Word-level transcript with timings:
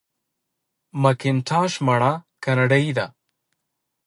مکینټاش 1.01 1.71
مڼه 1.85 2.11
کاناډايي 2.43 2.91
ده. 2.97 3.05